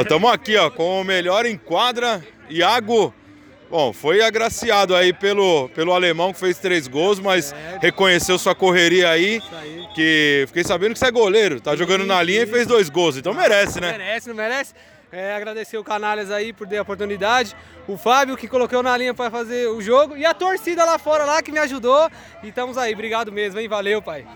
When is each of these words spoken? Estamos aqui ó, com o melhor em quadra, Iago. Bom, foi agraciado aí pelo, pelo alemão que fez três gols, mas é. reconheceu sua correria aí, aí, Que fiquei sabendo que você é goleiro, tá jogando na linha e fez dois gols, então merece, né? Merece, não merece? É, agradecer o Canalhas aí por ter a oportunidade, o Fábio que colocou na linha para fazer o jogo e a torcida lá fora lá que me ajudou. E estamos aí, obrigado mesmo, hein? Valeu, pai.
Estamos 0.00 0.30
aqui 0.32 0.56
ó, 0.56 0.70
com 0.70 1.00
o 1.00 1.04
melhor 1.04 1.46
em 1.46 1.56
quadra, 1.56 2.24
Iago. 2.48 3.12
Bom, 3.68 3.92
foi 3.92 4.22
agraciado 4.22 4.94
aí 4.94 5.12
pelo, 5.12 5.68
pelo 5.70 5.92
alemão 5.92 6.32
que 6.32 6.38
fez 6.38 6.58
três 6.58 6.86
gols, 6.86 7.18
mas 7.18 7.52
é. 7.52 7.78
reconheceu 7.82 8.38
sua 8.38 8.54
correria 8.54 9.10
aí, 9.10 9.42
aí, 9.52 9.88
Que 9.94 10.44
fiquei 10.46 10.62
sabendo 10.62 10.92
que 10.92 10.98
você 11.00 11.06
é 11.06 11.10
goleiro, 11.10 11.60
tá 11.60 11.74
jogando 11.74 12.06
na 12.06 12.22
linha 12.22 12.42
e 12.42 12.46
fez 12.46 12.66
dois 12.66 12.88
gols, 12.88 13.16
então 13.16 13.34
merece, 13.34 13.80
né? 13.80 13.90
Merece, 13.92 14.28
não 14.28 14.36
merece? 14.36 14.72
É, 15.10 15.34
agradecer 15.34 15.78
o 15.78 15.84
Canalhas 15.84 16.30
aí 16.30 16.52
por 16.52 16.66
ter 16.66 16.78
a 16.78 16.82
oportunidade, 16.82 17.56
o 17.88 17.96
Fábio 17.96 18.36
que 18.36 18.46
colocou 18.46 18.82
na 18.82 18.96
linha 18.96 19.14
para 19.14 19.30
fazer 19.30 19.68
o 19.68 19.80
jogo 19.80 20.16
e 20.16 20.26
a 20.26 20.34
torcida 20.34 20.84
lá 20.84 20.98
fora 20.98 21.24
lá 21.24 21.40
que 21.42 21.50
me 21.50 21.58
ajudou. 21.58 22.10
E 22.42 22.48
estamos 22.48 22.76
aí, 22.76 22.92
obrigado 22.92 23.32
mesmo, 23.32 23.58
hein? 23.58 23.68
Valeu, 23.68 24.02
pai. 24.02 24.26